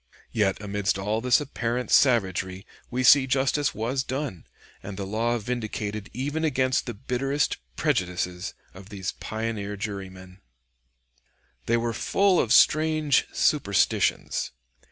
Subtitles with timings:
[0.31, 4.47] Yet amidst all this apparent savagery we see justice was done,
[4.81, 10.41] and the law vindicated even against the bitterest prejudices of these pioneer jurymen.
[10.41, 11.67] [Sidenote: Lamon, p.
[11.67, 14.51] 44.] They were full of strange superstitions.